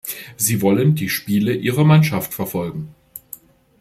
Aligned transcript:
Sie 0.35 0.63
wollen 0.63 0.95
die 0.95 1.09
Spiele 1.09 1.53
ihrer 1.53 1.83
Mannschaft 1.83 2.33
verfolgen. 2.33 2.95